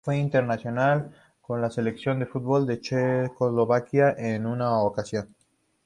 [0.03, 1.13] Fue internacional
[1.43, 5.35] con la selección de fútbol de Checoslovaquia en una ocasión.